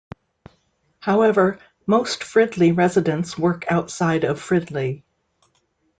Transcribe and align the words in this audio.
However, 0.99 1.59
most 1.85 2.21
Fridley 2.23 2.75
residents 2.75 3.37
work 3.37 3.65
outside 3.71 4.23
of 4.23 4.41
Fridley. 4.41 5.03